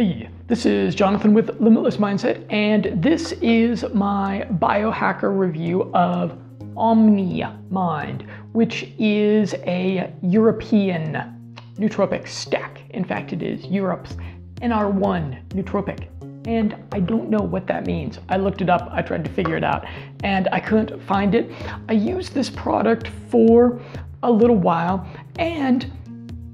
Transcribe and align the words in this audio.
Hey, 0.00 0.30
this 0.46 0.64
is 0.64 0.94
Jonathan 0.94 1.34
with 1.34 1.60
Limitless 1.60 1.98
Mindset, 1.98 2.50
and 2.50 3.02
this 3.02 3.32
is 3.42 3.84
my 3.92 4.46
biohacker 4.52 5.38
review 5.38 5.92
of 5.92 6.38
Omni 6.74 7.44
Mind, 7.68 8.26
which 8.52 8.94
is 8.98 9.52
a 9.66 10.10
European 10.22 11.36
nootropic 11.76 12.26
stack. 12.26 12.80
In 12.92 13.04
fact, 13.04 13.34
it 13.34 13.42
is 13.42 13.66
Europe's 13.66 14.16
NR1 14.62 15.46
nootropic. 15.48 16.08
And 16.48 16.76
I 16.92 17.00
don't 17.00 17.28
know 17.28 17.42
what 17.42 17.66
that 17.66 17.84
means. 17.84 18.20
I 18.30 18.38
looked 18.38 18.62
it 18.62 18.70
up, 18.70 18.88
I 18.90 19.02
tried 19.02 19.22
to 19.24 19.30
figure 19.30 19.58
it 19.58 19.64
out, 19.64 19.84
and 20.24 20.48
I 20.50 20.60
couldn't 20.60 20.98
find 21.02 21.34
it. 21.34 21.52
I 21.90 21.92
used 21.92 22.32
this 22.32 22.48
product 22.48 23.08
for 23.28 23.78
a 24.22 24.32
little 24.32 24.56
while, 24.56 25.06
and 25.38 25.92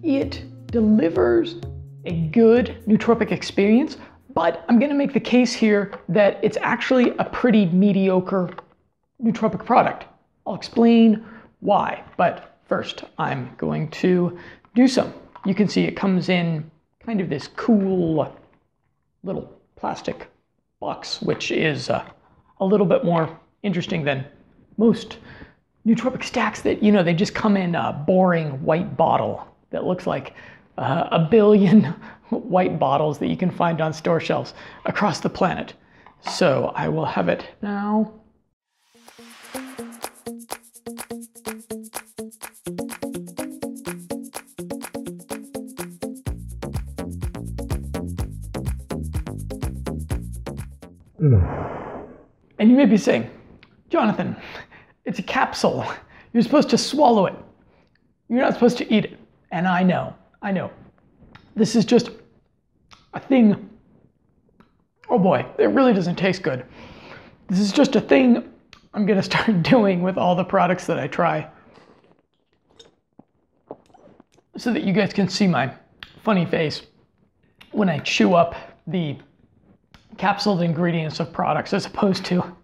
it 0.03 0.43
delivers 0.73 1.61
a 2.07 2.29
good 2.29 2.83
nootropic 2.87 3.33
experience, 3.33 3.97
but 4.35 4.65
I'm 4.69 4.79
gonna 4.79 4.95
make 4.95 5.13
the 5.13 5.21
case 5.21 5.53
here 5.53 5.93
that 6.09 6.39
it's 6.43 6.59
actually 6.61 7.11
a 7.19 7.25
pretty 7.25 7.67
mediocre 7.67 8.51
nootropic 9.23 9.65
product. 9.65 10.05
I'll 10.47 10.55
explain 10.55 11.25
why, 11.61 12.03
but 12.17 12.59
first 12.67 13.05
I'm 13.19 13.51
going 13.57 13.91
to 13.91 14.39
do 14.75 14.87
some. 14.87 15.13
You 15.45 15.55
can 15.55 15.69
see 15.69 15.85
it 15.85 15.97
comes 15.97 16.29
in 16.29 16.71
kind 17.05 17.21
of 17.21 17.29
this 17.29 17.49
cool 17.49 18.37
little 19.23 19.53
plastic 19.77 20.29
box, 20.81 21.23
which 21.23 21.51
is 21.51 21.91
uh, 21.91 22.05
a 22.61 22.65
little 22.65 22.87
bit 22.87 23.05
more 23.05 23.39
interesting 23.63 24.05
than 24.05 24.25
most 24.77 25.19
nootropic 25.87 26.25
stacks 26.25 26.61
that, 26.63 26.83
you 26.83 26.93
know, 26.93 27.03
they 27.03 27.15
just 27.15 27.35
come 27.35 27.57
in 27.57 27.75
a 27.75 28.05
boring 28.07 28.63
white 28.63 28.97
bottle 28.97 29.47
that 29.71 29.85
looks 29.85 30.07
like 30.07 30.35
uh, 30.79 31.09
a 31.11 31.19
billion 31.19 31.85
white 32.31 32.79
bottles 32.79 33.19
that 33.19 33.29
you 33.29 33.37
can 33.37 33.51
find 33.51 33.81
on 33.81 33.93
store 33.93 34.21
shelves 34.21 34.55
across 34.85 35.21
the 35.21 35.31
planet. 35.31 35.75
So 36.31 36.73
I 36.75 36.89
will 36.89 37.05
have 37.05 37.29
it 37.29 37.47
now. 37.63 38.13
And 52.59 52.71
you 52.71 52.77
may 52.77 52.87
be 52.87 52.97
saying, 52.97 53.31
Jonathan, 53.91 54.37
it's 55.05 55.19
a 55.19 55.23
capsule. 55.23 55.87
You're 56.33 56.43
supposed 56.43 56.71
to 56.71 56.79
swallow 56.79 57.27
it. 57.27 57.35
You're 58.29 58.41
not 58.41 58.55
supposed 58.55 58.79
to 58.79 58.95
eat 58.95 59.05
it. 59.05 59.19
And 59.53 59.67
I 59.69 59.83
know, 59.83 60.15
I 60.47 60.53
know. 60.53 60.71
This 61.57 61.75
is 61.75 61.85
just 61.85 62.11
a 63.15 63.19
thing. 63.19 63.69
Oh 65.11 65.19
boy, 65.19 65.45
it 65.59 65.71
really 65.71 65.93
doesn't 65.93 66.15
taste 66.15 66.45
good. 66.45 66.65
This 67.49 67.59
is 67.59 67.73
just 67.73 67.97
a 67.97 68.01
thing 68.01 68.49
I'm 68.95 69.07
going 69.07 69.17
to 69.23 69.25
start 69.25 69.65
doing 69.65 70.03
with 70.03 70.17
all 70.17 70.37
the 70.37 70.45
products 70.45 70.87
that 70.87 71.01
I 71.01 71.09
try. 71.09 71.49
So 74.57 74.73
that 74.73 74.85
you 74.85 74.93
guys 74.93 75.13
can 75.13 75.29
see 75.29 75.49
my 75.49 75.75
funny 76.23 76.47
face 76.47 76.83
when 77.73 77.89
I 77.89 77.99
chew 77.99 78.35
up 78.35 78.55
the 78.87 79.17
capsuled 80.17 80.63
ingredients 80.63 81.19
of 81.19 81.33
products 81.33 81.73
as 81.73 81.87
opposed 81.87 82.25
to 82.27 82.57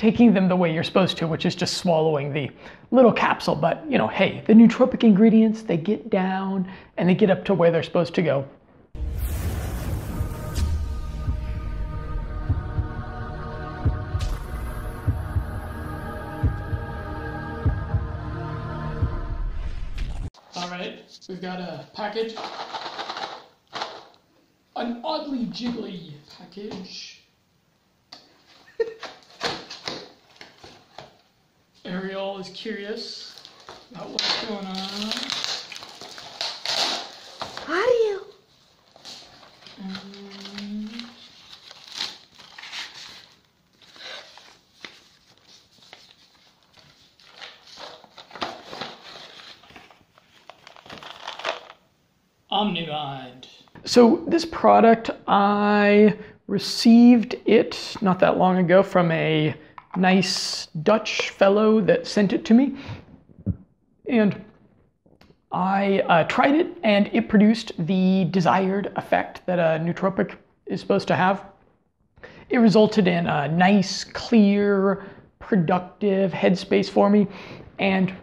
taking 0.00 0.32
them 0.32 0.48
the 0.48 0.56
way 0.56 0.72
you're 0.72 0.82
supposed 0.82 1.18
to, 1.18 1.26
which 1.26 1.44
is 1.44 1.54
just 1.54 1.76
swallowing 1.76 2.32
the 2.32 2.50
little 2.90 3.12
capsule. 3.12 3.54
But, 3.54 3.84
you 3.86 3.98
know, 3.98 4.08
hey, 4.08 4.42
the 4.46 4.54
nootropic 4.54 5.04
ingredients, 5.04 5.60
they 5.60 5.76
get 5.76 6.08
down 6.08 6.66
and 6.96 7.06
they 7.06 7.14
get 7.14 7.28
up 7.28 7.44
to 7.44 7.52
where 7.52 7.70
they're 7.70 7.82
supposed 7.82 8.14
to 8.14 8.22
go. 8.22 8.48
All 20.56 20.70
right, 20.70 21.02
we've 21.28 21.42
got 21.42 21.60
a 21.60 21.84
package. 21.92 22.34
An 24.76 25.02
oddly 25.04 25.44
jiggly 25.48 26.12
package. 26.38 27.19
Ariel 31.90 32.38
is 32.38 32.48
curious 32.50 33.42
about 33.90 34.10
what's 34.10 34.46
going 34.46 34.64
on. 34.64 34.76
How 37.66 37.84
do? 37.84 38.24
Um, 39.82 41.10
OmniMind. 52.52 53.46
So 53.84 54.22
this 54.28 54.44
product, 54.44 55.10
I 55.26 56.16
received 56.46 57.34
it 57.46 57.96
not 58.00 58.20
that 58.20 58.38
long 58.38 58.58
ago 58.58 58.84
from 58.84 59.10
a 59.10 59.56
nice 60.00 60.66
Dutch 60.82 61.30
fellow 61.30 61.80
that 61.82 62.06
sent 62.06 62.32
it 62.32 62.44
to 62.46 62.54
me. 62.54 62.76
And 64.08 64.44
I 65.52 66.00
uh, 66.00 66.24
tried 66.24 66.54
it 66.54 66.76
and 66.82 67.10
it 67.12 67.28
produced 67.28 67.72
the 67.86 68.26
desired 68.30 68.92
effect 68.96 69.44
that 69.46 69.58
a 69.58 69.82
nootropic 69.82 70.36
is 70.66 70.80
supposed 70.80 71.08
to 71.08 71.16
have. 71.16 71.44
It 72.48 72.58
resulted 72.58 73.06
in 73.06 73.26
a 73.26 73.48
nice, 73.48 74.04
clear, 74.04 75.04
productive 75.38 76.32
headspace 76.32 76.88
for 76.88 77.10
me. 77.10 77.26
And 77.78 78.14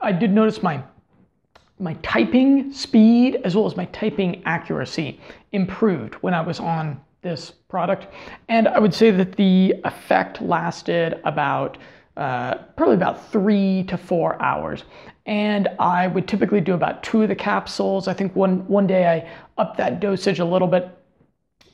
I 0.00 0.12
did 0.12 0.32
notice 0.32 0.62
my 0.62 0.82
my 1.78 1.94
typing 1.94 2.72
speed 2.72 3.40
as 3.44 3.56
well 3.56 3.66
as 3.66 3.76
my 3.76 3.86
typing 3.86 4.40
accuracy 4.44 5.20
improved 5.50 6.14
when 6.16 6.32
I 6.32 6.40
was 6.40 6.60
on 6.60 7.00
this 7.22 7.52
product. 7.68 8.08
And 8.48 8.68
I 8.68 8.78
would 8.78 8.92
say 8.92 9.10
that 9.10 9.36
the 9.36 9.74
effect 9.84 10.42
lasted 10.42 11.20
about 11.24 11.78
uh, 12.16 12.56
probably 12.76 12.96
about 12.96 13.30
three 13.30 13.84
to 13.84 13.96
four 13.96 14.40
hours. 14.42 14.84
And 15.24 15.68
I 15.78 16.08
would 16.08 16.26
typically 16.26 16.60
do 16.60 16.74
about 16.74 17.02
two 17.02 17.22
of 17.22 17.28
the 17.28 17.34
capsules. 17.34 18.08
I 18.08 18.12
think 18.12 18.34
one, 18.34 18.66
one 18.66 18.86
day 18.86 19.06
I 19.06 19.30
upped 19.56 19.78
that 19.78 20.00
dosage 20.00 20.40
a 20.40 20.44
little 20.44 20.68
bit, 20.68 20.90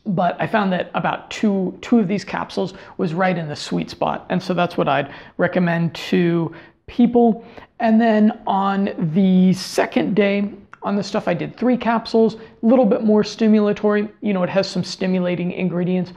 but 0.04 0.40
I 0.40 0.46
found 0.46 0.70
that 0.72 0.90
about 0.94 1.30
two, 1.30 1.76
two 1.80 1.98
of 1.98 2.08
these 2.08 2.24
capsules 2.24 2.74
was 2.98 3.14
right 3.14 3.36
in 3.36 3.48
the 3.48 3.56
sweet 3.56 3.90
spot. 3.90 4.26
And 4.28 4.42
so 4.42 4.52
that's 4.54 4.76
what 4.76 4.86
I'd 4.86 5.12
recommend 5.38 5.94
to 5.94 6.54
people. 6.86 7.44
And 7.80 8.00
then 8.00 8.42
on 8.46 8.90
the 9.14 9.54
second 9.54 10.14
day, 10.14 10.52
on 10.88 10.96
the 10.96 11.02
stuff 11.02 11.28
I 11.28 11.34
did 11.34 11.54
three 11.54 11.76
capsules, 11.76 12.36
a 12.36 12.38
little 12.62 12.86
bit 12.86 13.02
more 13.02 13.22
stimulatory. 13.22 14.10
You 14.22 14.32
know, 14.32 14.42
it 14.42 14.48
has 14.48 14.66
some 14.66 14.82
stimulating 14.82 15.52
ingredients 15.52 16.14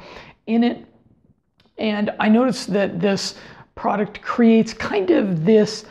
in 0.47 0.63
it. 0.63 0.85
And 1.77 2.11
I 2.21 2.29
noticed 2.29 2.71
that 2.71 3.01
this 3.01 3.35
product 3.75 4.21
creates 4.21 4.73
kind 4.73 5.11
of 5.11 5.43
this. 5.43 5.83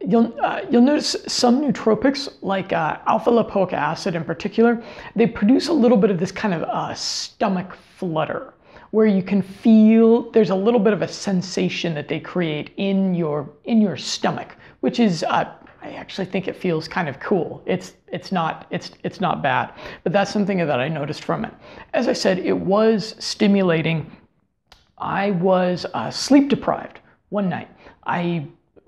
You'll, 0.00 0.34
uh, 0.42 0.62
you'll 0.70 0.80
notice 0.80 1.14
some 1.28 1.60
nootropics, 1.60 2.32
like 2.40 2.72
uh, 2.72 3.00
alpha 3.06 3.30
lipoic 3.30 3.74
acid 3.74 4.14
in 4.14 4.24
particular, 4.24 4.82
they 5.14 5.26
produce 5.26 5.68
a 5.68 5.72
little 5.74 5.98
bit 5.98 6.10
of 6.10 6.18
this 6.18 6.32
kind 6.32 6.54
of 6.54 6.62
uh, 6.62 6.94
stomach 6.94 7.76
flutter 7.98 8.54
where 8.92 9.06
you 9.06 9.22
can 9.22 9.42
feel 9.42 10.30
there's 10.32 10.50
a 10.50 10.54
little 10.54 10.80
bit 10.80 10.94
of 10.94 11.02
a 11.02 11.08
sensation 11.08 11.94
that 11.94 12.08
they 12.08 12.20
create 12.20 12.72
in 12.78 13.14
your 13.14 13.50
in 13.64 13.80
your 13.80 13.96
stomach, 13.96 14.56
which 14.80 15.00
is 15.00 15.22
uh, 15.22 15.52
I 15.82 15.92
actually 15.94 16.26
think 16.26 16.46
it 16.46 16.54
feels 16.54 16.86
kind 16.86 17.08
of 17.08 17.18
cool. 17.18 17.62
It's 17.66 17.94
it's 18.08 18.30
not 18.30 18.66
it's 18.70 18.92
it's 19.02 19.20
not 19.20 19.42
bad, 19.42 19.72
but 20.04 20.12
that's 20.12 20.32
something 20.32 20.58
that 20.58 20.80
I 20.80 20.88
noticed 20.88 21.24
from 21.24 21.44
it. 21.44 21.52
As 21.92 22.06
I 22.08 22.12
said, 22.12 22.38
it 22.38 22.56
was 22.56 23.16
stimulating. 23.18 24.10
I 24.98 25.32
was 25.32 25.84
uh, 25.94 26.10
sleep 26.10 26.48
deprived 26.48 27.00
one 27.30 27.48
night. 27.48 27.68
I 28.04 28.46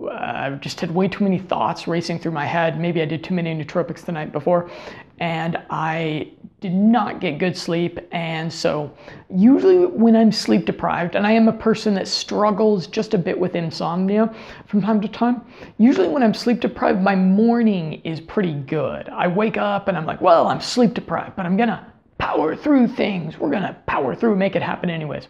uh, 0.09 0.51
just 0.57 0.81
had 0.81 0.91
way 0.91 1.09
too 1.09 1.25
many 1.25 1.39
thoughts 1.39 1.89
racing 1.89 2.21
through 2.21 2.33
my 2.33 2.47
head. 2.47 2.81
Maybe 2.81 3.03
I 3.03 3.07
did 3.07 3.25
too 3.25 3.35
many 3.35 3.55
nootropics 3.55 4.05
the 4.05 4.13
night 4.13 4.31
before, 4.33 4.71
and 5.19 5.61
I 5.71 6.33
did 6.61 6.73
not 6.73 7.21
get 7.21 7.39
good 7.39 7.57
sleep. 7.57 7.99
And 8.11 8.51
so, 8.53 8.91
usually, 9.29 9.85
when 9.87 10.17
I'm 10.17 10.33
sleep 10.33 10.65
deprived, 10.65 11.15
and 11.15 11.27
I 11.27 11.33
am 11.33 11.47
a 11.49 11.53
person 11.53 11.95
that 11.95 12.09
struggles 12.09 12.87
just 12.87 13.13
a 13.13 13.19
bit 13.19 13.39
with 13.39 13.55
insomnia 13.55 14.35
from 14.67 14.81
time 14.81 15.01
to 15.03 15.09
time, 15.09 15.43
usually 15.79 16.09
when 16.09 16.23
I'm 16.23 16.33
sleep 16.33 16.61
deprived, 16.61 17.03
my 17.03 17.15
morning 17.15 18.01
is 18.05 18.21
pretty 18.21 18.55
good. 18.55 19.09
I 19.11 19.29
wake 19.29 19.57
up 19.57 19.89
and 19.89 19.97
I'm 19.97 20.07
like, 20.07 20.21
well, 20.21 20.47
I'm 20.47 20.61
sleep 20.61 20.95
deprived, 20.95 21.37
but 21.37 21.45
I'm 21.45 21.57
gonna 21.57 21.93
power 22.19 22.57
through 22.57 22.89
things. 22.89 23.39
We're 23.39 23.51
gonna 23.51 23.77
power 23.87 24.15
through, 24.15 24.37
make 24.37 24.57
it 24.57 24.63
happen 24.63 24.89
anyways. 24.89 25.29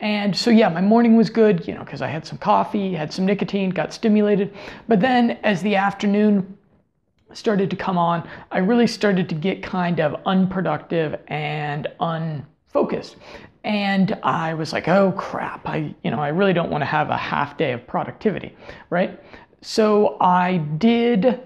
And 0.00 0.36
so, 0.36 0.50
yeah, 0.50 0.68
my 0.68 0.80
morning 0.80 1.16
was 1.16 1.30
good, 1.30 1.66
you 1.68 1.74
know, 1.74 1.84
because 1.84 2.02
I 2.02 2.08
had 2.08 2.26
some 2.26 2.38
coffee, 2.38 2.94
had 2.94 3.12
some 3.12 3.24
nicotine, 3.24 3.70
got 3.70 3.92
stimulated. 3.92 4.52
But 4.88 5.00
then 5.00 5.38
as 5.44 5.62
the 5.62 5.76
afternoon 5.76 6.58
started 7.32 7.70
to 7.70 7.76
come 7.76 7.98
on, 7.98 8.28
I 8.50 8.58
really 8.58 8.86
started 8.86 9.28
to 9.28 9.34
get 9.34 9.62
kind 9.62 10.00
of 10.00 10.20
unproductive 10.26 11.20
and 11.28 11.88
unfocused. 12.00 13.16
And 13.64 14.18
I 14.22 14.54
was 14.54 14.72
like, 14.72 14.88
oh 14.88 15.12
crap, 15.12 15.66
I, 15.66 15.94
you 16.04 16.10
know, 16.10 16.20
I 16.20 16.28
really 16.28 16.52
don't 16.52 16.70
want 16.70 16.82
to 16.82 16.86
have 16.86 17.08
a 17.10 17.16
half 17.16 17.56
day 17.56 17.72
of 17.72 17.86
productivity, 17.86 18.54
right? 18.90 19.18
So 19.62 20.18
I 20.20 20.58
did 20.58 21.40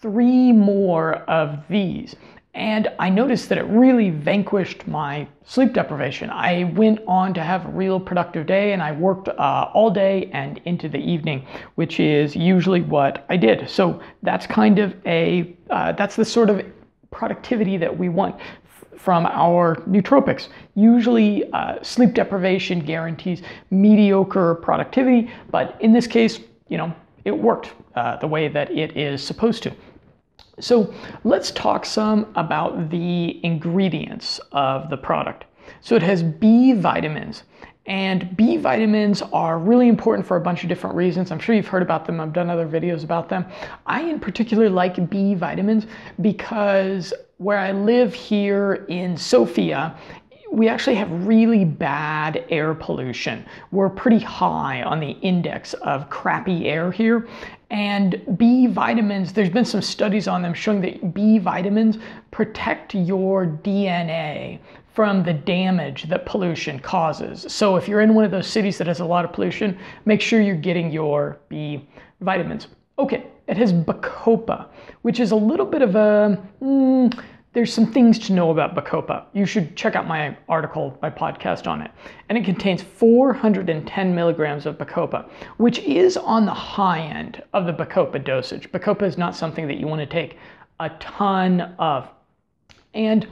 three 0.00 0.52
more 0.52 1.16
of 1.24 1.62
these. 1.68 2.16
And 2.56 2.88
I 2.98 3.10
noticed 3.10 3.50
that 3.50 3.58
it 3.58 3.66
really 3.66 4.08
vanquished 4.08 4.88
my 4.88 5.28
sleep 5.44 5.74
deprivation. 5.74 6.30
I 6.30 6.64
went 6.74 7.00
on 7.06 7.34
to 7.34 7.42
have 7.42 7.66
a 7.66 7.68
real 7.68 8.00
productive 8.00 8.46
day 8.46 8.72
and 8.72 8.82
I 8.82 8.92
worked 8.92 9.28
uh, 9.28 9.70
all 9.74 9.90
day 9.90 10.30
and 10.32 10.58
into 10.64 10.88
the 10.88 10.98
evening, 10.98 11.46
which 11.74 12.00
is 12.00 12.34
usually 12.34 12.80
what 12.80 13.26
I 13.28 13.36
did. 13.36 13.68
So 13.68 14.00
that's 14.22 14.46
kind 14.46 14.78
of 14.78 14.96
a, 15.04 15.54
uh, 15.68 15.92
that's 15.92 16.16
the 16.16 16.24
sort 16.24 16.48
of 16.48 16.64
productivity 17.10 17.76
that 17.76 17.96
we 17.96 18.08
want 18.08 18.36
from 18.96 19.26
our 19.26 19.76
nootropics. 19.82 20.48
Usually, 20.74 21.52
uh, 21.52 21.82
sleep 21.82 22.14
deprivation 22.14 22.80
guarantees 22.80 23.42
mediocre 23.70 24.54
productivity, 24.54 25.30
but 25.50 25.76
in 25.80 25.92
this 25.92 26.06
case, 26.06 26.40
you 26.68 26.78
know, 26.78 26.90
it 27.26 27.36
worked 27.36 27.74
uh, 27.96 28.16
the 28.16 28.26
way 28.26 28.48
that 28.48 28.70
it 28.70 28.96
is 28.96 29.22
supposed 29.22 29.62
to. 29.64 29.72
So 30.60 30.92
let's 31.24 31.50
talk 31.50 31.84
some 31.84 32.32
about 32.34 32.90
the 32.90 33.44
ingredients 33.44 34.40
of 34.52 34.88
the 34.88 34.96
product. 34.96 35.44
So 35.80 35.96
it 35.96 36.02
has 36.02 36.22
B 36.22 36.72
vitamins. 36.72 37.42
And 37.86 38.36
B 38.36 38.56
vitamins 38.56 39.22
are 39.32 39.58
really 39.58 39.88
important 39.88 40.26
for 40.26 40.36
a 40.36 40.40
bunch 40.40 40.64
of 40.64 40.68
different 40.68 40.96
reasons. 40.96 41.30
I'm 41.30 41.38
sure 41.38 41.54
you've 41.54 41.68
heard 41.68 41.82
about 41.82 42.04
them. 42.04 42.20
I've 42.20 42.32
done 42.32 42.50
other 42.50 42.66
videos 42.66 43.04
about 43.04 43.28
them. 43.28 43.44
I, 43.86 44.02
in 44.02 44.18
particular, 44.18 44.68
like 44.68 45.08
B 45.08 45.34
vitamins 45.34 45.86
because 46.20 47.14
where 47.38 47.58
I 47.58 47.70
live 47.70 48.12
here 48.12 48.86
in 48.88 49.16
Sofia, 49.16 49.96
we 50.52 50.68
actually 50.68 50.96
have 50.96 51.26
really 51.26 51.64
bad 51.64 52.44
air 52.50 52.74
pollution. 52.74 53.44
We're 53.72 53.90
pretty 53.90 54.20
high 54.20 54.82
on 54.82 55.00
the 55.00 55.10
index 55.10 55.74
of 55.74 56.08
crappy 56.08 56.66
air 56.66 56.90
here. 56.90 57.28
And 57.70 58.38
B 58.38 58.68
vitamins, 58.68 59.32
there's 59.32 59.50
been 59.50 59.64
some 59.64 59.82
studies 59.82 60.28
on 60.28 60.42
them 60.42 60.54
showing 60.54 60.80
that 60.82 61.12
B 61.12 61.38
vitamins 61.38 61.98
protect 62.30 62.94
your 62.94 63.46
DNA 63.46 64.60
from 64.94 65.22
the 65.22 65.34
damage 65.34 66.04
that 66.04 66.24
pollution 66.24 66.78
causes. 66.78 67.44
So 67.52 67.76
if 67.76 67.86
you're 67.86 68.00
in 68.00 68.14
one 68.14 68.24
of 68.24 68.30
those 68.30 68.46
cities 68.46 68.78
that 68.78 68.86
has 68.86 69.00
a 69.00 69.04
lot 69.04 69.24
of 69.24 69.32
pollution, 69.32 69.78
make 70.06 70.20
sure 70.20 70.40
you're 70.40 70.56
getting 70.56 70.90
your 70.90 71.38
B 71.48 71.86
vitamins. 72.20 72.68
Okay, 72.98 73.26
it 73.46 73.56
has 73.58 73.72
Bacopa, 73.72 74.68
which 75.02 75.20
is 75.20 75.32
a 75.32 75.36
little 75.36 75.66
bit 75.66 75.82
of 75.82 75.96
a, 75.96 76.42
mm, 76.62 77.22
there's 77.56 77.72
some 77.72 77.90
things 77.90 78.18
to 78.18 78.34
know 78.34 78.50
about 78.50 78.74
Bacopa. 78.74 79.24
You 79.32 79.46
should 79.46 79.76
check 79.76 79.96
out 79.96 80.06
my 80.06 80.36
article, 80.46 80.98
my 81.00 81.08
podcast 81.08 81.66
on 81.66 81.80
it. 81.80 81.90
And 82.28 82.36
it 82.36 82.44
contains 82.44 82.82
410 82.82 84.14
milligrams 84.14 84.66
of 84.66 84.76
Bacopa, 84.76 85.30
which 85.56 85.78
is 85.78 86.18
on 86.18 86.44
the 86.44 86.52
high 86.52 87.00
end 87.00 87.42
of 87.54 87.64
the 87.64 87.72
Bacopa 87.72 88.22
dosage. 88.22 88.70
Bacopa 88.72 89.04
is 89.04 89.16
not 89.16 89.34
something 89.34 89.66
that 89.68 89.78
you 89.78 89.86
want 89.86 90.00
to 90.00 90.06
take 90.06 90.36
a 90.80 90.90
ton 91.00 91.74
of. 91.78 92.10
And 92.92 93.26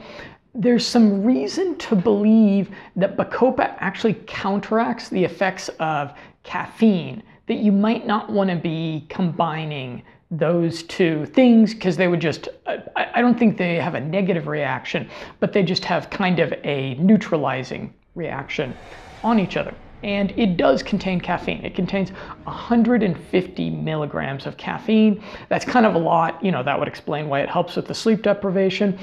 there's 0.54 0.86
some 0.86 1.22
reason 1.22 1.76
to 1.76 1.94
believe 1.94 2.70
that 2.96 3.18
Bacopa 3.18 3.76
actually 3.78 4.14
counteracts 4.26 5.10
the 5.10 5.22
effects 5.22 5.68
of 5.80 6.14
caffeine 6.44 7.22
that 7.46 7.56
you 7.56 7.72
might 7.72 8.06
not 8.06 8.30
want 8.32 8.48
to 8.48 8.56
be 8.56 9.04
combining 9.10 10.02
those 10.38 10.82
two 10.84 11.26
things 11.26 11.74
because 11.74 11.96
they 11.96 12.08
would 12.08 12.20
just, 12.20 12.48
I, 12.66 12.82
I, 13.14 13.20
don't 13.20 13.38
think 13.38 13.56
they 13.56 13.76
have 13.76 13.94
a 13.94 14.00
negative 14.00 14.46
reaction, 14.46 15.08
but 15.40 15.52
they 15.52 15.62
just 15.62 15.84
have 15.84 16.10
kind 16.10 16.40
of 16.40 16.52
a 16.64 16.94
neutralizing 16.94 17.94
reaction 18.14 18.74
on 19.22 19.38
each 19.38 19.56
other. 19.56 19.74
And 20.02 20.32
it 20.36 20.56
does 20.56 20.82
contain 20.82 21.20
caffeine. 21.20 21.64
It 21.64 21.74
contains 21.74 22.10
150 22.10 23.70
milligrams 23.70 24.46
of 24.46 24.56
caffeine. 24.56 25.22
That's 25.48 25.64
kind 25.64 25.86
of 25.86 25.94
a 25.94 25.98
lot. 25.98 26.44
You 26.44 26.50
know, 26.50 26.62
that 26.62 26.78
would 26.78 26.88
explain 26.88 27.28
why 27.28 27.40
it 27.40 27.48
helps 27.48 27.76
with 27.76 27.86
the 27.86 27.94
sleep 27.94 28.22
deprivation. 28.22 28.98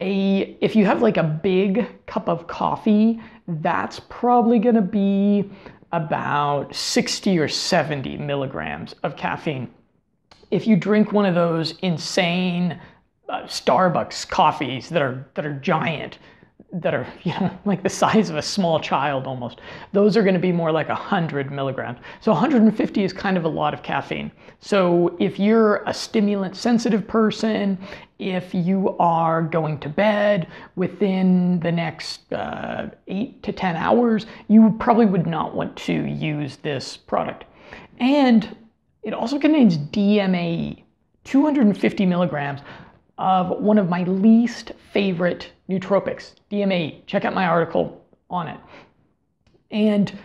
A, 0.00 0.56
if 0.60 0.76
you 0.76 0.84
have 0.86 1.02
like 1.02 1.16
a 1.16 1.24
big 1.24 1.88
cup 2.06 2.28
of 2.28 2.46
coffee, 2.46 3.20
that's 3.48 4.00
probably 4.08 4.58
going 4.58 4.74
to 4.76 4.82
be 4.82 5.50
about 5.92 6.74
60 6.74 7.38
or 7.38 7.48
70 7.48 8.16
milligrams 8.18 8.94
of 9.02 9.16
caffeine 9.16 9.72
if 10.54 10.68
you 10.68 10.76
drink 10.76 11.12
one 11.12 11.26
of 11.26 11.34
those 11.34 11.74
insane 11.82 12.80
uh, 13.28 13.42
Starbucks 13.42 14.28
coffees 14.28 14.88
that 14.88 15.02
are 15.02 15.26
that 15.34 15.44
are 15.44 15.54
giant, 15.54 16.18
that 16.72 16.94
are 16.94 17.06
you 17.24 17.32
know 17.32 17.58
like 17.64 17.82
the 17.82 17.88
size 17.88 18.30
of 18.30 18.36
a 18.36 18.42
small 18.42 18.78
child 18.78 19.26
almost, 19.26 19.60
those 19.92 20.16
are 20.16 20.22
going 20.22 20.34
to 20.34 20.40
be 20.40 20.52
more 20.52 20.70
like 20.70 20.88
100 20.88 21.50
milligrams. 21.50 21.98
So 22.20 22.30
150 22.30 23.02
is 23.02 23.12
kind 23.12 23.36
of 23.36 23.44
a 23.44 23.48
lot 23.48 23.74
of 23.74 23.82
caffeine. 23.82 24.30
So 24.60 25.16
if 25.18 25.40
you're 25.40 25.82
a 25.86 25.92
stimulant 25.92 26.54
sensitive 26.56 27.08
person, 27.08 27.76
if 28.20 28.54
you 28.54 28.96
are 29.00 29.42
going 29.42 29.80
to 29.80 29.88
bed 29.88 30.46
within 30.76 31.58
the 31.58 31.72
next 31.72 32.32
uh, 32.32 32.90
eight 33.08 33.42
to 33.42 33.50
10 33.50 33.74
hours, 33.74 34.26
you 34.46 34.76
probably 34.78 35.06
would 35.06 35.26
not 35.26 35.56
want 35.56 35.76
to 35.78 35.92
use 35.92 36.58
this 36.58 36.96
product. 36.96 37.44
And 37.98 38.56
it 39.04 39.12
also 39.12 39.38
contains 39.38 39.78
DMAE, 39.78 40.82
250 41.24 42.06
milligrams 42.06 42.60
of 43.18 43.60
one 43.60 43.78
of 43.78 43.88
my 43.88 44.02
least 44.04 44.72
favorite 44.92 45.52
nootropics, 45.68 46.34
DMAE. 46.50 47.06
Check 47.06 47.24
out 47.24 47.34
my 47.34 47.46
article 47.46 48.04
on 48.30 48.48
it. 48.48 48.58
And 49.70 50.16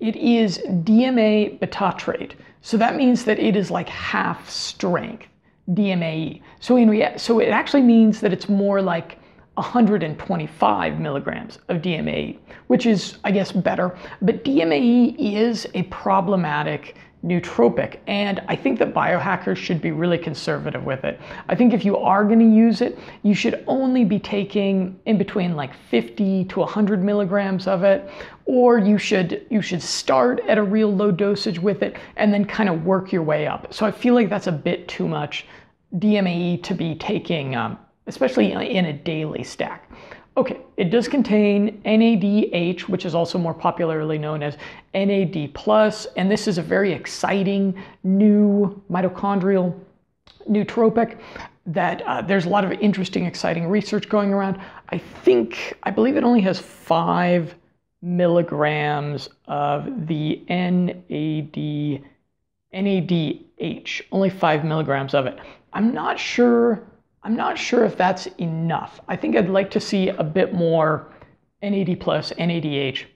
it 0.00 0.16
is 0.16 0.58
DMA 0.58 1.58
bitartrate. 1.60 2.32
So 2.60 2.76
that 2.76 2.96
means 2.96 3.24
that 3.24 3.38
it 3.38 3.56
is 3.56 3.70
like 3.70 3.88
half 3.88 4.50
strength 4.50 5.26
DMAE. 5.70 6.42
So 6.60 6.76
in 6.76 6.90
rea- 6.90 7.16
so 7.16 7.38
it 7.38 7.48
actually 7.48 7.82
means 7.82 8.20
that 8.20 8.32
it's 8.32 8.48
more 8.48 8.82
like 8.82 9.18
125 9.54 10.98
milligrams 10.98 11.58
of 11.68 11.80
DMAE, 11.80 12.38
which 12.66 12.86
is, 12.86 13.18
I 13.22 13.30
guess, 13.30 13.52
better. 13.52 13.96
But 14.20 14.44
DMAE 14.44 15.16
is 15.18 15.66
a 15.74 15.84
problematic 15.84 16.96
nootropic. 17.24 17.98
And 18.06 18.40
I 18.48 18.54
think 18.54 18.78
that 18.78 18.92
biohackers 18.92 19.56
should 19.56 19.80
be 19.80 19.92
really 19.92 20.18
conservative 20.18 20.84
with 20.84 21.04
it. 21.04 21.18
I 21.48 21.54
think 21.54 21.72
if 21.72 21.84
you 21.84 21.96
are 21.96 22.24
going 22.24 22.38
to 22.38 22.56
use 22.56 22.82
it, 22.82 22.98
you 23.22 23.34
should 23.34 23.64
only 23.66 24.04
be 24.04 24.18
taking 24.18 25.00
in 25.06 25.16
between 25.16 25.56
like 25.56 25.74
50 25.90 26.44
to 26.44 26.60
100 26.60 27.02
milligrams 27.02 27.66
of 27.66 27.82
it, 27.82 28.08
or 28.44 28.78
you 28.78 28.98
should 28.98 29.46
you 29.50 29.62
should 29.62 29.82
start 29.82 30.40
at 30.46 30.58
a 30.58 30.62
real 30.62 30.94
low 30.94 31.10
dosage 31.10 31.58
with 31.58 31.82
it 31.82 31.96
and 32.16 32.32
then 32.32 32.44
kind 32.44 32.68
of 32.68 32.84
work 32.84 33.10
your 33.10 33.22
way 33.22 33.46
up. 33.46 33.72
So 33.72 33.86
I 33.86 33.90
feel 33.90 34.14
like 34.14 34.28
that's 34.28 34.46
a 34.46 34.52
bit 34.52 34.86
too 34.86 35.08
much 35.08 35.46
DMAE 35.96 36.62
to 36.64 36.74
be 36.74 36.94
taking, 36.96 37.56
um, 37.56 37.78
especially 38.06 38.52
in 38.52 38.84
a 38.84 38.92
daily 38.92 39.44
stack. 39.44 39.90
Okay, 40.36 40.60
it 40.76 40.90
does 40.90 41.06
contain 41.06 41.80
NADH, 41.84 42.88
which 42.88 43.06
is 43.06 43.14
also 43.14 43.38
more 43.38 43.54
popularly 43.54 44.18
known 44.18 44.42
as 44.42 44.56
NAD+, 44.92 45.36
and 46.16 46.30
this 46.30 46.48
is 46.48 46.58
a 46.58 46.62
very 46.62 46.92
exciting 46.92 47.80
new 48.02 48.82
mitochondrial 48.90 49.78
nootropic 50.50 51.20
that 51.66 52.02
uh, 52.02 52.20
there's 52.20 52.46
a 52.46 52.48
lot 52.48 52.64
of 52.64 52.72
interesting, 52.72 53.24
exciting 53.26 53.68
research 53.68 54.08
going 54.08 54.32
around. 54.32 54.58
I 54.88 54.98
think, 54.98 55.78
I 55.84 55.90
believe 55.90 56.16
it 56.16 56.24
only 56.24 56.40
has 56.40 56.58
five 56.58 57.54
milligrams 58.02 59.28
of 59.46 60.08
the 60.08 60.42
NAD, 60.48 62.02
NADH, 62.74 64.02
only 64.10 64.30
five 64.30 64.64
milligrams 64.64 65.14
of 65.14 65.26
it. 65.26 65.38
I'm 65.72 65.94
not 65.94 66.18
sure 66.18 66.82
I'm 67.24 67.34
not 67.34 67.58
sure 67.58 67.84
if 67.84 67.96
that's 67.96 68.26
enough. 68.38 69.00
I 69.08 69.16
think 69.16 69.34
I'd 69.34 69.48
like 69.48 69.70
to 69.70 69.80
see 69.80 70.10
a 70.10 70.22
bit 70.22 70.52
more 70.52 71.10
NAD 71.62 71.98
plus, 71.98 72.32
NADH 72.32 73.06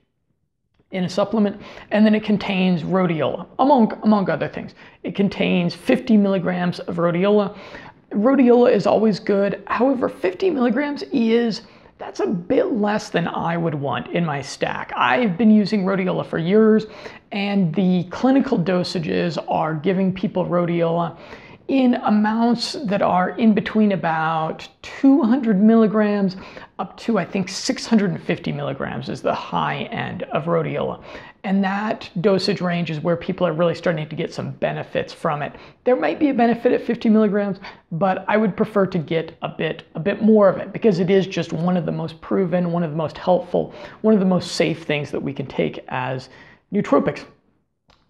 in 0.91 1.05
a 1.05 1.09
supplement. 1.09 1.61
And 1.91 2.07
then 2.07 2.15
it 2.15 2.25
contains 2.25 2.83
rhodiola, 2.83 3.47
among, 3.59 3.93
among 4.03 4.31
other 4.31 4.49
things. 4.49 4.73
It 5.03 5.15
contains 5.15 5.75
50 5.75 6.17
milligrams 6.17 6.81
of 6.81 6.97
rhodiola. 6.97 7.55
Rhodiola 8.13 8.73
is 8.73 8.87
always 8.87 9.21
good. 9.21 9.63
However, 9.67 10.09
50 10.09 10.49
milligrams 10.49 11.03
is 11.13 11.63
that's 11.99 12.21
a 12.21 12.27
bit 12.27 12.73
less 12.73 13.11
than 13.11 13.29
I 13.29 13.59
would 13.59 13.75
want 13.75 14.07
in 14.15 14.25
my 14.25 14.41
stack. 14.41 14.93
I've 14.97 15.37
been 15.37 15.51
using 15.51 15.85
rhodiola 15.85 16.25
for 16.25 16.39
years, 16.39 16.87
and 17.33 17.75
the 17.75 18.05
clinical 18.05 18.57
dosages 18.57 19.37
are 19.49 19.75
giving 19.75 20.15
people 20.15 20.47
rhodiola 20.47 21.19
in 21.69 21.95
amounts 21.97 22.73
that 22.85 23.03
are 23.03 23.31
in 23.31 23.53
between 23.53 23.93
about 23.93 24.67
200 24.83 25.61
milligrams 25.63 26.37
up 26.79 26.97
to 26.97 27.19
I 27.19 27.25
think 27.25 27.49
650 27.49 28.53
milligrams 28.53 29.09
is 29.11 29.21
the 29.21 29.35
high 29.35 29.83
end 29.85 30.23
of 30.25 30.45
rhodiola. 30.45 31.03
And 31.45 31.63
that 31.63 32.11
dosage 32.21 32.61
range 32.61 32.91
is 32.91 33.01
where 33.01 33.17
people 33.17 33.47
are 33.47 33.53
really 33.53 33.75
starting 33.75 34.09
to 34.09 34.17
get 34.17 34.33
some 34.33 34.53
benefits 34.53 35.13
from 35.13 35.43
it. 35.43 35.53
There 35.85 35.95
might 35.95 36.19
be 36.19 36.31
a 36.31 36.35
benefit 36.35 36.73
at 36.73 36.83
50 36.83 37.11
milligrams, 37.11 37.59
but 37.93 38.25
I 38.29 38.37
would 38.37 38.57
prefer 38.57 38.87
to 38.87 38.99
get 38.99 39.37
a 39.43 39.49
bit, 39.49 39.85
a 39.95 40.01
bit 40.01 40.23
more 40.23 40.49
of 40.49 40.57
it 40.57 40.73
because 40.73 41.01
it 41.01 41.11
is 41.11 41.27
just 41.27 41.53
one 41.53 41.77
of 41.77 41.85
the 41.85 41.93
most 41.93 42.21
proven, 42.21 42.73
one 42.73 42.83
of 42.83 42.91
the 42.91 42.97
most 42.97 43.19
helpful, 43.19 43.75
one 44.01 44.15
of 44.15 44.21
the 44.21 44.27
most 44.27 44.53
safe 44.53 44.85
things 44.85 45.11
that 45.11 45.21
we 45.21 45.33
can 45.33 45.47
take 45.47 45.85
as 45.89 46.29
nootropics. 46.73 47.25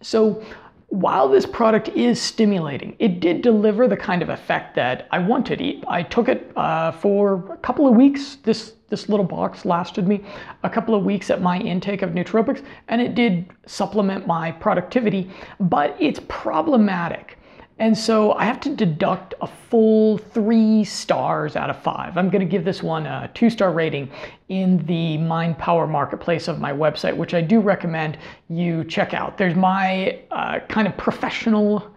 So 0.01 0.43
while 0.89 1.29
this 1.29 1.45
product 1.45 1.89
is 1.89 2.19
stimulating, 2.19 2.95
it 2.99 3.19
did 3.19 3.41
deliver 3.41 3.87
the 3.87 3.97
kind 3.97 4.21
of 4.21 4.29
effect 4.29 4.75
that 4.75 5.07
I 5.11 5.19
wanted. 5.19 5.61
I 5.87 6.03
took 6.03 6.27
it 6.27 6.51
uh, 6.55 6.91
for 6.91 7.53
a 7.53 7.57
couple 7.57 7.87
of 7.87 7.95
weeks. 7.95 8.37
This 8.43 8.73
this 8.89 9.07
little 9.07 9.25
box 9.25 9.65
lasted 9.65 10.07
me 10.07 10.23
a 10.63 10.69
couple 10.69 10.95
of 10.95 11.05
weeks 11.05 11.29
at 11.29 11.43
my 11.43 11.59
intake 11.59 12.01
of 12.01 12.09
nootropics, 12.09 12.63
and 12.87 12.99
it 12.99 13.13
did 13.13 13.45
supplement 13.67 14.25
my 14.25 14.51
productivity, 14.51 15.29
but 15.59 15.95
it's 15.99 16.19
problematic 16.27 17.38
and 17.79 17.97
so 17.97 18.33
I 18.33 18.43
have 18.43 18.59
to 18.61 18.75
deduct 18.75 19.33
a 19.41 19.47
full 19.47 20.17
three 20.17 20.83
stars 20.83 21.55
out 21.55 21.69
of 21.69 21.81
five. 21.81 22.17
I'm 22.17 22.29
going 22.29 22.41
to 22.41 22.51
give 22.51 22.65
this 22.65 22.83
one 22.83 23.05
a 23.05 23.31
two 23.33 23.49
star 23.49 23.71
rating 23.71 24.09
in 24.49 24.85
the 24.85 25.17
Mind 25.17 25.57
Power 25.57 25.87
Marketplace 25.87 26.49
of 26.49 26.59
my 26.59 26.73
website, 26.73 27.15
which 27.15 27.33
I 27.33 27.41
do 27.41 27.61
recommend 27.61 28.17
you 28.49 28.83
check 28.83 29.13
out. 29.13 29.37
There's 29.37 29.55
my 29.55 30.19
uh, 30.31 30.59
kind 30.67 30.87
of 30.87 30.97
professional 30.97 31.89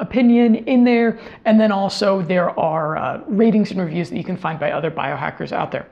opinion 0.00 0.56
in 0.56 0.84
there, 0.84 1.18
and 1.44 1.58
then 1.60 1.72
also 1.72 2.20
there 2.22 2.58
are 2.58 2.96
uh, 2.96 3.20
ratings 3.28 3.70
and 3.70 3.80
reviews 3.80 4.10
that 4.10 4.16
you 4.16 4.24
can 4.24 4.36
find 4.36 4.58
by 4.58 4.72
other 4.72 4.90
biohackers 4.90 5.52
out 5.52 5.70
there. 5.70 5.88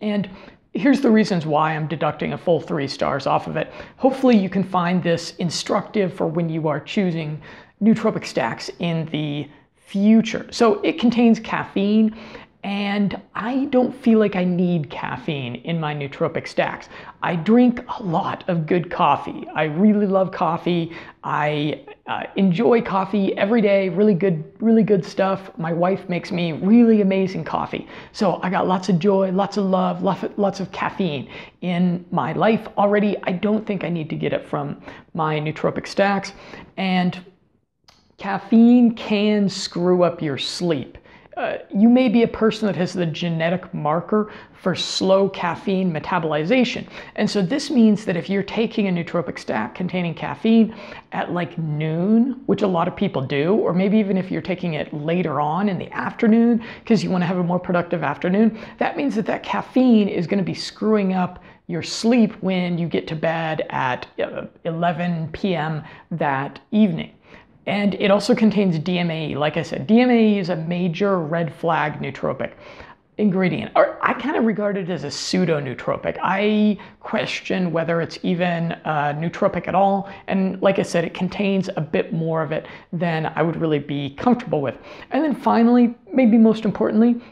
And 0.00 0.28
Here's 0.72 1.00
the 1.00 1.10
reasons 1.10 1.46
why 1.46 1.74
I'm 1.74 1.88
deducting 1.88 2.32
a 2.32 2.38
full 2.38 2.60
three 2.60 2.86
stars 2.86 3.26
off 3.26 3.48
of 3.48 3.56
it. 3.56 3.72
Hopefully 3.96 4.36
you 4.36 4.48
can 4.48 4.62
find 4.62 5.02
this 5.02 5.34
instructive 5.38 6.14
for 6.14 6.28
when 6.28 6.48
you 6.48 6.68
are 6.68 6.78
choosing 6.78 7.42
nootropic 7.82 8.26
stacks 8.26 8.70
in 8.78 9.06
the 9.06 9.48
future. 9.76 10.46
So 10.50 10.80
it 10.82 11.00
contains 11.00 11.40
caffeine 11.40 12.16
and 12.62 13.18
I 13.34 13.64
don't 13.66 13.94
feel 13.94 14.18
like 14.18 14.36
I 14.36 14.44
need 14.44 14.90
caffeine 14.90 15.56
in 15.56 15.80
my 15.80 15.94
nootropic 15.94 16.46
stacks. 16.46 16.90
I 17.22 17.34
drink 17.34 17.80
a 17.98 18.02
lot 18.02 18.46
of 18.48 18.66
good 18.66 18.90
coffee. 18.90 19.48
I 19.54 19.64
really 19.64 20.06
love 20.06 20.30
coffee. 20.30 20.92
I 21.24 21.86
uh, 22.06 22.24
enjoy 22.36 22.82
coffee 22.82 23.34
every 23.38 23.62
day, 23.62 23.88
really 23.88 24.12
good, 24.12 24.44
really 24.60 24.82
good 24.82 25.06
stuff. 25.06 25.50
My 25.56 25.72
wife 25.72 26.06
makes 26.10 26.30
me 26.30 26.52
really 26.52 27.00
amazing 27.00 27.44
coffee. 27.44 27.88
So 28.12 28.40
I 28.42 28.50
got 28.50 28.68
lots 28.68 28.90
of 28.90 28.98
joy, 28.98 29.30
lots 29.32 29.56
of 29.56 29.64
love, 29.64 30.02
lots 30.02 30.60
of 30.60 30.70
caffeine 30.70 31.30
in 31.62 32.04
my 32.10 32.34
life 32.34 32.68
already. 32.76 33.16
I 33.22 33.32
don't 33.32 33.66
think 33.66 33.84
I 33.84 33.88
need 33.88 34.10
to 34.10 34.16
get 34.16 34.34
it 34.34 34.46
from 34.46 34.82
my 35.14 35.40
nootropic 35.40 35.86
stacks. 35.86 36.32
And 36.76 37.24
Caffeine 38.20 38.94
can 38.94 39.48
screw 39.48 40.02
up 40.02 40.20
your 40.20 40.36
sleep. 40.36 40.98
Uh, 41.38 41.56
you 41.74 41.88
may 41.88 42.06
be 42.06 42.22
a 42.22 42.28
person 42.28 42.66
that 42.66 42.76
has 42.76 42.92
the 42.92 43.06
genetic 43.06 43.72
marker 43.72 44.30
for 44.52 44.74
slow 44.74 45.26
caffeine 45.30 45.90
metabolization. 45.90 46.86
And 47.16 47.30
so 47.30 47.40
this 47.40 47.70
means 47.70 48.04
that 48.04 48.18
if 48.18 48.28
you're 48.28 48.42
taking 48.42 48.88
a 48.88 48.90
nootropic 48.90 49.38
stack 49.38 49.74
containing 49.74 50.12
caffeine 50.12 50.74
at 51.12 51.32
like 51.32 51.56
noon, 51.56 52.42
which 52.44 52.60
a 52.60 52.66
lot 52.66 52.88
of 52.88 52.94
people 52.94 53.22
do, 53.22 53.54
or 53.54 53.72
maybe 53.72 53.96
even 53.96 54.18
if 54.18 54.30
you're 54.30 54.42
taking 54.42 54.74
it 54.74 54.92
later 54.92 55.40
on 55.40 55.70
in 55.70 55.78
the 55.78 55.90
afternoon 55.90 56.62
because 56.80 57.02
you 57.02 57.08
want 57.08 57.22
to 57.22 57.26
have 57.26 57.38
a 57.38 57.42
more 57.42 57.58
productive 57.58 58.02
afternoon, 58.02 58.58
that 58.76 58.98
means 58.98 59.14
that 59.14 59.24
that 59.24 59.42
caffeine 59.42 60.08
is 60.08 60.26
going 60.26 60.36
to 60.36 60.44
be 60.44 60.52
screwing 60.52 61.14
up 61.14 61.42
your 61.68 61.82
sleep 61.82 62.34
when 62.42 62.76
you 62.76 62.86
get 62.86 63.08
to 63.08 63.16
bed 63.16 63.64
at 63.70 64.06
uh, 64.22 64.44
11 64.66 65.30
p.m. 65.32 65.82
that 66.10 66.60
evening. 66.70 67.12
And 67.70 67.94
it 67.94 68.10
also 68.10 68.34
contains 68.34 68.80
DMAE. 68.80 69.36
Like 69.36 69.56
I 69.56 69.62
said, 69.62 69.86
DMAE 69.86 70.38
is 70.38 70.48
a 70.48 70.56
major 70.56 71.20
red 71.20 71.54
flag 71.54 72.00
nootropic 72.00 72.54
ingredient. 73.16 73.70
Or 73.76 73.96
I 74.02 74.12
kind 74.14 74.36
of 74.36 74.44
regard 74.44 74.76
it 74.76 74.90
as 74.90 75.04
a 75.04 75.10
pseudo 75.10 75.60
nootropic. 75.60 76.18
I 76.20 76.78
question 76.98 77.70
whether 77.70 78.00
it's 78.00 78.18
even 78.24 78.72
a 78.72 79.14
nootropic 79.14 79.68
at 79.68 79.76
all. 79.76 80.10
And 80.26 80.60
like 80.60 80.80
I 80.80 80.82
said, 80.82 81.04
it 81.04 81.14
contains 81.14 81.70
a 81.76 81.80
bit 81.80 82.12
more 82.12 82.42
of 82.42 82.50
it 82.50 82.66
than 82.92 83.26
I 83.36 83.42
would 83.42 83.54
really 83.54 83.78
be 83.78 84.16
comfortable 84.16 84.60
with. 84.60 84.76
And 85.12 85.22
then 85.22 85.36
finally, 85.36 85.94
maybe 86.12 86.38
most 86.38 86.64
importantly, 86.64 87.22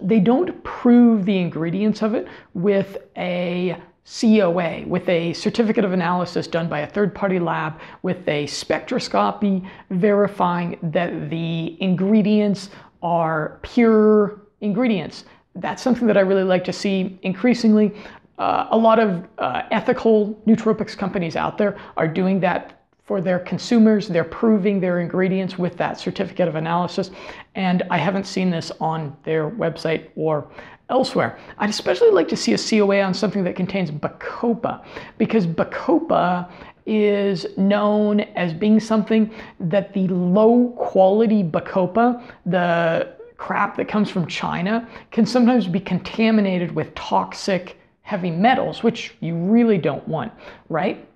they 0.00 0.18
don't 0.18 0.60
prove 0.64 1.24
the 1.24 1.38
ingredients 1.38 2.02
of 2.02 2.14
it 2.14 2.26
with 2.54 2.96
a 3.16 3.76
COA 4.04 4.84
with 4.86 5.08
a 5.08 5.32
certificate 5.32 5.84
of 5.84 5.92
analysis 5.92 6.46
done 6.46 6.68
by 6.68 6.80
a 6.80 6.86
third 6.86 7.14
party 7.14 7.38
lab 7.38 7.80
with 8.02 8.26
a 8.28 8.46
spectroscopy 8.46 9.68
verifying 9.90 10.78
that 10.82 11.30
the 11.30 11.80
ingredients 11.80 12.70
are 13.02 13.60
pure 13.62 14.40
ingredients. 14.60 15.24
That's 15.54 15.82
something 15.82 16.06
that 16.06 16.16
I 16.16 16.20
really 16.20 16.44
like 16.44 16.64
to 16.64 16.72
see 16.72 17.18
increasingly. 17.22 17.94
Uh, 18.38 18.66
a 18.70 18.76
lot 18.76 18.98
of 18.98 19.24
uh, 19.38 19.62
ethical 19.70 20.34
nootropics 20.46 20.96
companies 20.96 21.36
out 21.36 21.58
there 21.58 21.78
are 21.96 22.08
doing 22.08 22.40
that 22.40 22.81
for 23.04 23.20
their 23.20 23.38
consumers. 23.40 24.08
They're 24.08 24.24
proving 24.24 24.80
their 24.80 25.00
ingredients 25.00 25.58
with 25.58 25.76
that 25.76 25.98
certificate 25.98 26.48
of 26.48 26.54
analysis. 26.54 27.10
And 27.54 27.82
I 27.90 27.98
haven't 27.98 28.26
seen 28.26 28.50
this 28.50 28.70
on 28.80 29.16
their 29.24 29.50
website 29.50 30.08
or 30.16 30.48
elsewhere. 30.88 31.38
I'd 31.58 31.70
especially 31.70 32.10
like 32.10 32.28
to 32.28 32.36
see 32.36 32.52
a 32.52 32.58
COA 32.58 33.00
on 33.02 33.14
something 33.14 33.44
that 33.44 33.56
contains 33.56 33.90
Bacopa 33.90 34.84
because 35.18 35.46
Bacopa 35.46 36.50
is 36.86 37.46
known 37.56 38.20
as 38.20 38.52
being 38.52 38.80
something 38.80 39.32
that 39.60 39.92
the 39.94 40.08
low 40.08 40.74
quality 40.76 41.42
Bacopa, 41.42 42.22
the 42.46 43.14
crap 43.36 43.76
that 43.76 43.88
comes 43.88 44.10
from 44.10 44.26
China, 44.26 44.88
can 45.10 45.24
sometimes 45.26 45.66
be 45.66 45.80
contaminated 45.80 46.72
with 46.74 46.94
toxic 46.94 47.78
heavy 48.02 48.30
metals, 48.30 48.82
which 48.82 49.14
you 49.20 49.34
really 49.36 49.78
don't 49.78 50.06
want, 50.06 50.32
right? 50.68 51.08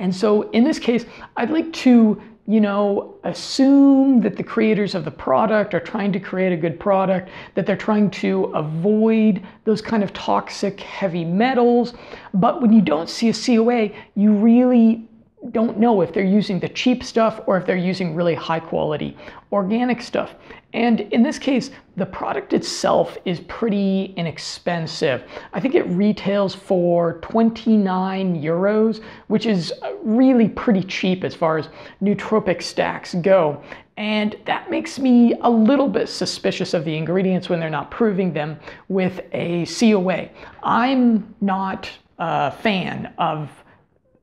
And 0.00 0.14
so 0.14 0.50
in 0.50 0.64
this 0.64 0.78
case, 0.78 1.04
I'd 1.36 1.50
like 1.50 1.72
to 1.74 2.20
you 2.50 2.60
know, 2.60 3.14
assume 3.22 4.22
that 4.22 4.36
the 4.36 4.42
creators 4.42 4.96
of 4.96 5.04
the 5.04 5.10
product 5.10 5.72
are 5.72 5.78
trying 5.78 6.10
to 6.10 6.18
create 6.18 6.52
a 6.52 6.56
good 6.56 6.80
product, 6.80 7.28
that 7.54 7.64
they're 7.64 7.76
trying 7.76 8.10
to 8.10 8.46
avoid 8.46 9.40
those 9.64 9.80
kind 9.80 10.02
of 10.02 10.12
toxic 10.14 10.80
heavy 10.80 11.24
metals. 11.24 11.94
But 12.34 12.60
when 12.60 12.72
you 12.72 12.80
don't 12.80 13.08
see 13.08 13.28
a 13.28 13.32
COA, 13.32 13.90
you 14.16 14.32
really 14.32 15.08
don't 15.50 15.78
know 15.78 16.02
if 16.02 16.12
they're 16.12 16.24
using 16.24 16.60
the 16.60 16.68
cheap 16.68 17.02
stuff 17.02 17.40
or 17.46 17.56
if 17.56 17.66
they're 17.66 17.76
using 17.76 18.14
really 18.14 18.34
high 18.34 18.60
quality 18.60 19.16
organic 19.52 20.02
stuff. 20.02 20.34
And 20.72 21.00
in 21.00 21.22
this 21.22 21.38
case, 21.38 21.70
the 21.96 22.06
product 22.06 22.52
itself 22.52 23.18
is 23.24 23.40
pretty 23.40 24.14
inexpensive. 24.16 25.24
I 25.52 25.58
think 25.58 25.74
it 25.74 25.86
retails 25.88 26.54
for 26.54 27.14
29 27.22 28.40
euros, 28.40 29.02
which 29.26 29.46
is 29.46 29.72
really 30.02 30.48
pretty 30.48 30.82
cheap 30.84 31.24
as 31.24 31.34
far 31.34 31.58
as 31.58 31.68
nootropic 32.02 32.62
stacks 32.62 33.14
go. 33.14 33.62
And 33.96 34.36
that 34.46 34.70
makes 34.70 34.98
me 34.98 35.34
a 35.40 35.50
little 35.50 35.88
bit 35.88 36.08
suspicious 36.08 36.72
of 36.74 36.84
the 36.84 36.96
ingredients 36.96 37.48
when 37.48 37.60
they're 37.60 37.68
not 37.68 37.90
proving 37.90 38.32
them 38.32 38.58
with 38.88 39.20
a 39.32 39.66
COA. 39.66 40.28
I'm 40.62 41.34
not 41.40 41.90
a 42.18 42.52
fan 42.52 43.12
of 43.18 43.50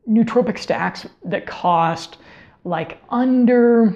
nootropic 0.08 0.58
stacks 0.58 1.06
that 1.26 1.46
cost 1.46 2.18
like 2.64 3.02
under 3.10 3.94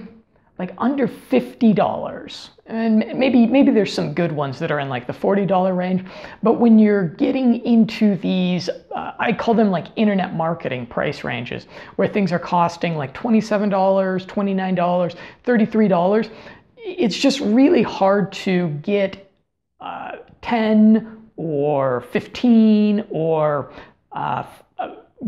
like 0.59 0.73
under 0.77 1.07
$50 1.07 2.49
and 2.67 2.99
maybe 3.15 3.47
maybe 3.47 3.71
there's 3.71 3.91
some 3.91 4.13
good 4.13 4.31
ones 4.31 4.59
that 4.59 4.71
are 4.71 4.79
in 4.79 4.89
like 4.89 5.07
the 5.07 5.13
$40 5.13 5.75
range. 5.75 6.05
But 6.43 6.59
when 6.59 6.77
you're 6.77 7.07
getting 7.07 7.65
into 7.65 8.15
these 8.17 8.69
uh, 8.69 9.13
i 9.19 9.33
call 9.33 9.53
them 9.53 9.71
like 9.71 9.87
internet 9.95 10.35
marketing 10.35 10.85
price 10.85 11.23
ranges 11.23 11.67
where 11.95 12.07
things 12.07 12.31
are 12.31 12.39
costing 12.39 12.95
like 12.95 13.13
$27 13.13 13.69
$29 13.69 15.15
$33 15.45 16.29
it's 16.77 17.17
just 17.17 17.39
really 17.39 17.83
hard 17.83 18.31
to 18.31 18.69
get 18.81 19.31
uh, 19.79 20.17
10 20.41 21.29
or 21.37 22.01
15 22.11 23.05
or 23.09 23.71
uh, 24.11 24.43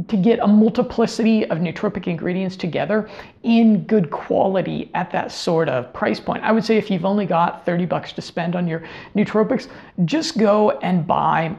to 0.08 0.18
get 0.18 0.40
a 0.40 0.48
multiplicity 0.48 1.46
of 1.50 1.60
nootropic 1.60 2.08
ingredients 2.08 2.56
together 2.56 3.08
in 3.44 3.84
good 3.84 4.10
quality 4.10 4.90
at 4.96 5.12
that 5.12 5.32
sort 5.32 5.70
of 5.70 5.94
price 5.94 6.20
point. 6.20 6.44
I 6.44 6.52
would 6.52 6.66
say 6.66 6.78
if 6.78 6.90
you've 6.90 7.06
only 7.06 7.28
got 7.28 7.64
30 7.66 7.86
bucks 7.86 8.12
to 8.14 8.22
spend 8.22 8.56
on 8.56 8.68
your 8.68 8.84
nootropics, 9.16 9.68
just 10.06 10.38
go 10.38 10.72
and 10.80 11.06
buy 11.06 11.56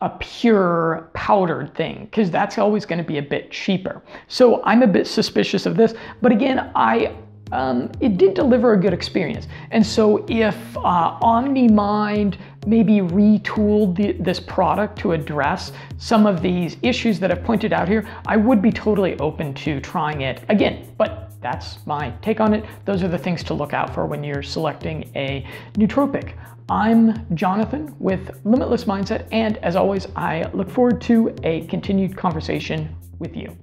a 0.00 0.08
pure 0.20 1.10
powdered 1.12 1.74
thing 1.74 2.06
because 2.06 2.30
that's 2.30 2.56
always 2.56 2.86
going 2.86 2.98
to 2.98 3.04
be 3.04 3.18
a 3.18 3.22
bit 3.22 3.50
cheaper. 3.50 4.02
So 4.28 4.62
I'm 4.64 4.82
a 4.82 4.86
bit 4.86 5.06
suspicious 5.06 5.66
of 5.66 5.76
this, 5.76 5.92
but 6.22 6.32
again, 6.32 6.70
I 6.74 7.14
um, 7.52 7.90
it 8.00 8.16
did 8.16 8.34
deliver 8.34 8.72
a 8.72 8.76
good 8.80 8.92
experience. 8.92 9.48
And 9.70 9.84
so 9.84 10.24
if 10.28 10.56
uh, 10.78 11.18
OmniMind 11.20 12.36
maybe 12.66 12.98
retooled 12.98 13.96
the, 13.96 14.12
this 14.12 14.38
product 14.40 14.98
to 15.00 15.12
address 15.12 15.72
some 15.98 16.26
of 16.26 16.42
these 16.42 16.76
issues 16.82 17.18
that 17.20 17.30
I've 17.30 17.42
pointed 17.44 17.72
out 17.72 17.88
here, 17.88 18.08
I 18.26 18.36
would 18.36 18.60
be 18.60 18.70
totally 18.70 19.18
open 19.18 19.54
to 19.54 19.80
trying 19.80 20.22
it 20.22 20.42
again. 20.48 20.92
But 20.98 21.32
that's 21.40 21.84
my 21.86 22.10
take 22.22 22.40
on 22.40 22.52
it. 22.52 22.64
Those 22.84 23.02
are 23.02 23.08
the 23.08 23.18
things 23.18 23.42
to 23.44 23.54
look 23.54 23.72
out 23.72 23.94
for 23.94 24.06
when 24.06 24.22
you're 24.22 24.42
selecting 24.42 25.10
a 25.16 25.46
nootropic. 25.74 26.34
I'm 26.68 27.26
Jonathan 27.34 27.96
with 27.98 28.40
Limitless 28.44 28.84
Mindset, 28.84 29.26
and 29.32 29.56
as 29.58 29.74
always, 29.74 30.06
I 30.14 30.44
look 30.52 30.70
forward 30.70 31.00
to 31.02 31.34
a 31.42 31.66
continued 31.66 32.16
conversation 32.16 32.94
with 33.18 33.34
you. 33.36 33.56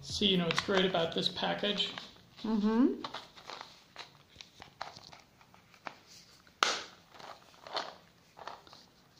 See, 0.00 0.26
you 0.26 0.36
know 0.36 0.44
what's 0.44 0.60
great 0.60 0.84
about 0.84 1.14
this 1.14 1.28
package? 1.28 1.90
Mm-hmm. 2.44 2.86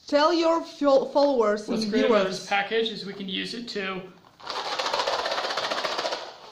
Tell 0.06 0.32
your 0.34 0.62
followers 0.62 1.66
What's 1.66 1.84
and 1.84 1.90
great 1.90 2.06
viewers. 2.06 2.20
about 2.20 2.30
this 2.30 2.46
package 2.46 2.90
is 2.90 3.06
we 3.06 3.14
can 3.14 3.28
use 3.28 3.54
it 3.54 3.66
to 3.68 4.02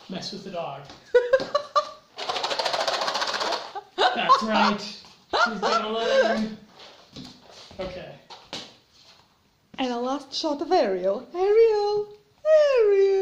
mess 0.08 0.32
with 0.32 0.44
the 0.44 0.50
dog. 0.50 0.82
That's 3.96 4.42
right. 4.42 4.80
He's 4.80 5.60
gonna 5.60 5.90
learn. 5.90 6.56
Okay. 7.78 8.14
And 9.78 9.92
a 9.92 9.98
last 9.98 10.32
shot 10.32 10.62
of 10.62 10.72
Ariel. 10.72 11.28
Ariel! 11.34 12.08
Ariel! 12.84 13.21